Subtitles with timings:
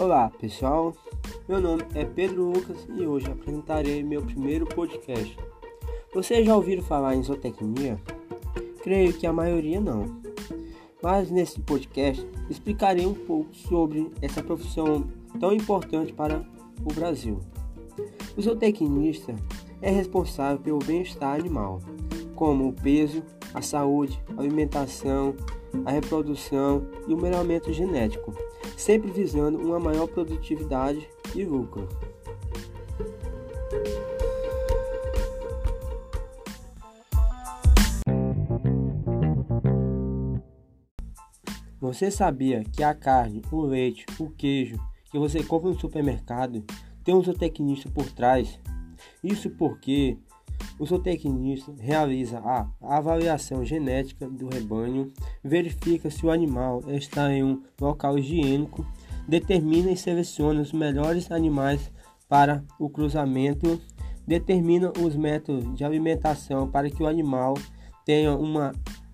[0.00, 0.94] Olá pessoal,
[1.46, 5.36] meu nome é Pedro Lucas e hoje apresentarei meu primeiro podcast.
[6.14, 8.00] Vocês já ouviram falar em zootecnia?
[8.82, 10.22] Creio que a maioria não.
[11.02, 15.06] Mas nesse podcast explicarei um pouco sobre essa profissão
[15.38, 16.42] tão importante para
[16.82, 17.38] o Brasil.
[18.34, 19.36] O zootecnista
[19.82, 21.78] é responsável pelo bem-estar animal,
[22.34, 25.34] como o peso, a saúde, a alimentação,
[25.84, 28.34] a reprodução e o melhoramento genético,
[28.80, 31.86] sempre visando uma maior produtividade e lucro.
[41.78, 44.78] Você sabia que a carne, o leite, o queijo
[45.10, 46.64] que você compra no supermercado
[47.04, 48.58] tem um zootecnista por trás?
[49.22, 50.16] Isso porque
[50.80, 55.12] o zootecnista realiza a avaliação genética do rebanho,
[55.44, 58.86] verifica se o animal está em um local higiênico,
[59.28, 61.92] determina e seleciona os melhores animais
[62.26, 63.78] para o cruzamento,
[64.26, 67.52] determina os métodos de alimentação para que o animal
[68.06, 68.72] tenha uma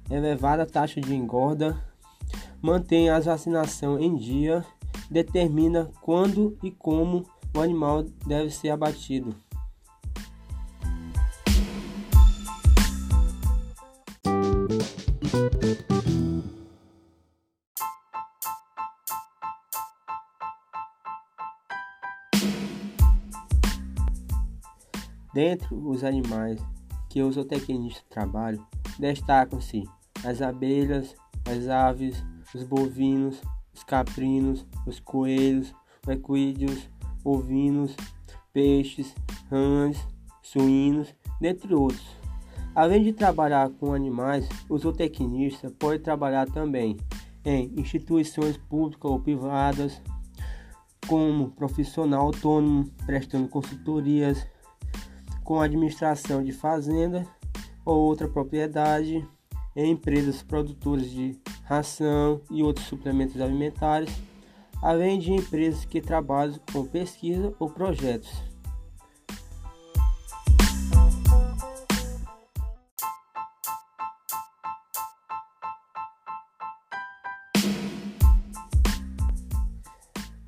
[0.09, 1.77] elevada taxa de engorda,
[2.63, 4.65] mantém a vacinação em dia,
[5.11, 9.35] determina quando e como o animal deve ser abatido.
[25.37, 26.59] Dentre os animais
[27.11, 28.67] que os zootecnistas trabalham,
[28.99, 29.85] destacam-se
[30.25, 33.43] as abelhas, as aves, os bovinos,
[33.75, 36.89] os caprinos, os coelhos, os equídeos,
[37.23, 37.95] ovinos,
[38.51, 39.15] peixes,
[39.51, 40.09] rãs,
[40.43, 42.17] suínos, dentre outros.
[42.75, 46.97] Além de trabalhar com animais, o zootecnista pode trabalhar também
[47.45, 50.01] em instituições públicas ou privadas,
[51.07, 54.47] como profissional autônomo, prestando consultorias,
[55.47, 57.25] com administração de fazenda
[57.85, 59.25] ou outra propriedade,
[59.77, 64.11] em empresas produtoras de ração e outros suplementos alimentares,
[64.83, 68.29] além de empresas que trabalham com pesquisa ou projetos.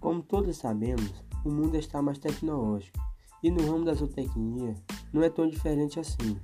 [0.01, 1.13] Como todos sabemos,
[1.45, 3.08] o mundo está mais tecnológico
[3.43, 4.75] e no ramo da zootecnia
[5.13, 6.39] não é tão diferente assim.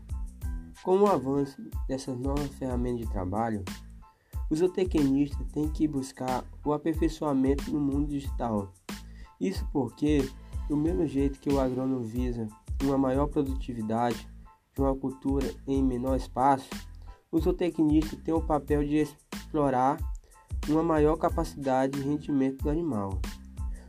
[0.83, 3.65] Com o avanço dessas novas ferramentas de trabalho,
[4.51, 8.73] o zootecnista tem que buscar o aperfeiçoamento no mundo digital.
[9.41, 10.29] Isso porque,
[10.69, 12.47] do mesmo jeito que o agrônomo visa
[12.83, 14.29] uma maior produtividade
[14.75, 16.69] de uma cultura em menor espaço,
[17.31, 19.97] o zootecnista tem o papel de explorar
[20.69, 23.21] uma maior capacidade de rendimento do animal.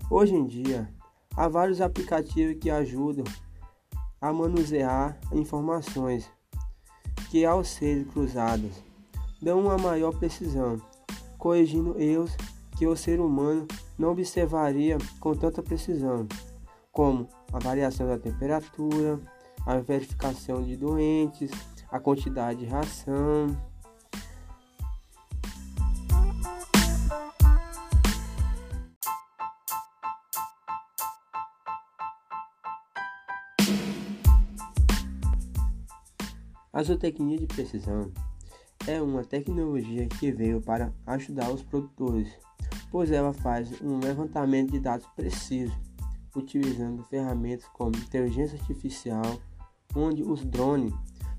[0.09, 0.89] Hoje em dia,
[1.37, 3.25] Há vários aplicativos que ajudam
[4.21, 6.29] a manusear informações
[7.29, 8.83] que, ao serem cruzadas,
[9.41, 10.81] dão uma maior precisão,
[11.37, 12.35] corrigindo erros
[12.77, 16.27] que o ser humano não observaria com tanta precisão,
[16.91, 19.19] como a variação da temperatura,
[19.65, 21.51] a verificação de doentes,
[21.91, 23.55] a quantidade de ração.
[36.75, 38.11] A zootecnia de precisão
[38.85, 42.27] é uma tecnologia que veio para ajudar os produtores,
[42.91, 45.73] pois ela faz um levantamento de dados precisos,
[46.35, 49.39] utilizando ferramentas como inteligência artificial,
[49.95, 50.93] onde os drones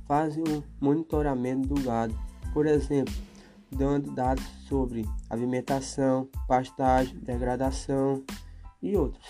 [0.06, 2.18] fazem um monitoramento do gado,
[2.54, 3.12] por exemplo,
[3.70, 8.24] dando dados sobre alimentação, pastagem, degradação
[8.80, 9.26] e outros.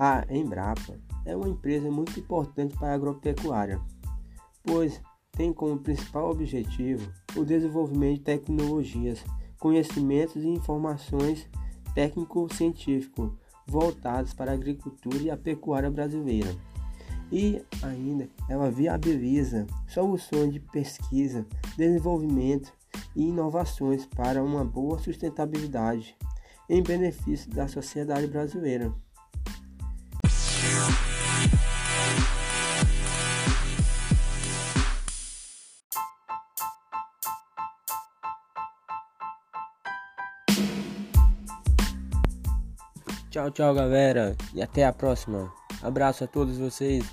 [0.00, 0.96] A Embrapa
[1.26, 3.80] é uma empresa muito importante para a agropecuária,
[4.62, 5.02] pois
[5.32, 9.24] tem como principal objetivo o desenvolvimento de tecnologias,
[9.58, 11.48] conhecimentos e informações
[11.96, 13.32] técnico-científicos
[13.66, 16.54] voltados para a agricultura e a pecuária brasileira.
[17.32, 21.44] E ainda ela viabiliza soluções de pesquisa,
[21.76, 22.72] desenvolvimento
[23.16, 26.16] e inovações para uma boa sustentabilidade
[26.68, 28.94] em benefício da sociedade brasileira.
[43.30, 44.36] Tchau, tchau, galera.
[44.54, 45.52] E até a próxima.
[45.82, 47.04] Abraço a todos vocês.